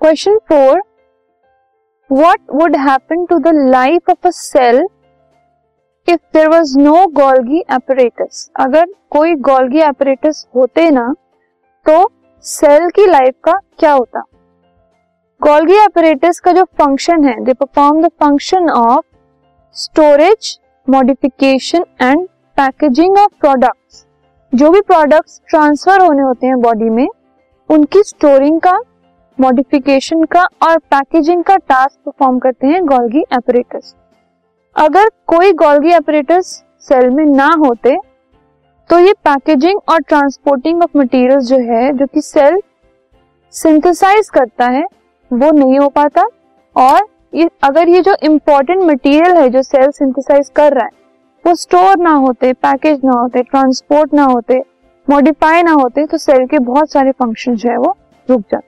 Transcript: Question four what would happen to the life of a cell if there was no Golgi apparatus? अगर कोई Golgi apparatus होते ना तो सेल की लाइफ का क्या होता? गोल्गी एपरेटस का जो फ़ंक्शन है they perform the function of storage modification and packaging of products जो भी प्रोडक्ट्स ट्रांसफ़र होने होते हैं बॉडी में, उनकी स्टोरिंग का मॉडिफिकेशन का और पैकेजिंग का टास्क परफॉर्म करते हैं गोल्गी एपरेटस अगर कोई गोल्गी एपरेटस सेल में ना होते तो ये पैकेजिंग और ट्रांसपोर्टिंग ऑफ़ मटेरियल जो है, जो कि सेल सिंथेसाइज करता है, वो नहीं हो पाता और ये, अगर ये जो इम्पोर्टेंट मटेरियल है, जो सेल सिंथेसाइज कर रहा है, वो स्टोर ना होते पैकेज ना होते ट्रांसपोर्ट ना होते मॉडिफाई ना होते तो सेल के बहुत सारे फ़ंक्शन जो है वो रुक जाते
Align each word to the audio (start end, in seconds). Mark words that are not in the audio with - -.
Question 0.00 0.36
four 0.48 0.80
what 2.10 2.40
would 2.58 2.76
happen 2.76 3.24
to 3.26 3.36
the 3.46 3.52
life 3.72 4.10
of 4.12 4.28
a 4.28 4.30
cell 4.32 4.78
if 6.08 6.20
there 6.32 6.50
was 6.50 6.74
no 6.76 6.94
Golgi 7.16 7.62
apparatus? 7.68 8.38
अगर 8.60 8.86
कोई 9.10 9.34
Golgi 9.48 9.82
apparatus 9.88 10.44
होते 10.54 10.88
ना 10.90 11.06
तो 11.86 11.96
सेल 12.44 12.88
की 12.90 13.06
लाइफ 13.06 13.34
का 13.44 13.52
क्या 13.78 13.92
होता? 13.92 14.22
गोल्गी 15.40 15.74
एपरेटस 15.74 16.40
का 16.40 16.52
जो 16.52 16.64
फ़ंक्शन 16.64 17.24
है 17.24 17.44
they 17.44 17.52
perform 17.52 18.02
the 18.02 18.08
function 18.20 18.70
of 18.70 19.04
storage 19.76 20.58
modification 20.88 21.84
and 22.00 22.26
packaging 22.56 23.18
of 23.18 23.32
products 23.40 24.06
जो 24.52 24.70
भी 24.70 24.80
प्रोडक्ट्स 24.80 25.40
ट्रांसफ़र 25.48 26.00
होने 26.00 26.22
होते 26.22 26.46
हैं 26.46 26.60
बॉडी 26.60 26.90
में, 26.90 27.08
उनकी 27.70 28.02
स्टोरिंग 28.02 28.60
का 28.60 28.78
मॉडिफिकेशन 29.40 30.24
का 30.24 30.42
और 30.62 30.78
पैकेजिंग 30.90 31.42
का 31.44 31.56
टास्क 31.58 31.98
परफॉर्म 32.06 32.38
करते 32.38 32.66
हैं 32.66 32.84
गोल्गी 32.86 33.20
एपरेटस 33.32 33.94
अगर 34.76 35.08
कोई 35.26 35.52
गोल्गी 35.54 35.92
एपरेटस 35.92 36.62
सेल 36.88 37.10
में 37.10 37.24
ना 37.26 37.48
होते 37.58 37.96
तो 38.90 38.98
ये 38.98 39.12
पैकेजिंग 39.24 39.80
और 39.88 40.00
ट्रांसपोर्टिंग 40.00 40.82
ऑफ़ 40.82 40.98
मटेरियल 40.98 41.40
जो 41.40 41.56
है, 41.64 41.92
जो 41.92 42.06
कि 42.06 42.20
सेल 42.20 42.60
सिंथेसाइज 43.54 44.28
करता 44.28 44.66
है, 44.66 44.84
वो 45.30 45.50
नहीं 45.50 45.78
हो 45.78 45.88
पाता 45.88 46.22
और 46.76 47.06
ये, 47.34 47.48
अगर 47.64 47.88
ये 47.88 48.00
जो 48.02 48.14
इम्पोर्टेंट 48.22 48.82
मटेरियल 48.82 49.36
है, 49.36 49.48
जो 49.48 49.62
सेल 49.62 49.90
सिंथेसाइज 49.90 50.50
कर 50.56 50.72
रहा 50.72 50.84
है, 50.84 50.90
वो 51.44 51.54
स्टोर 51.54 51.98
ना 51.98 52.12
होते 52.16 52.52
पैकेज 52.52 53.04
ना 53.04 53.12
होते 53.12 53.42
ट्रांसपोर्ट 53.42 54.14
ना 54.14 54.24
होते 54.24 54.60
मॉडिफाई 55.08 55.62
ना 55.62 55.72
होते 55.72 56.06
तो 56.06 56.18
सेल 56.18 56.46
के 56.46 56.58
बहुत 56.64 56.90
सारे 56.92 57.12
फ़ंक्शन 57.12 57.54
जो 57.54 57.70
है 57.70 57.76
वो 57.78 57.96
रुक 58.28 58.40
जाते 58.40 58.67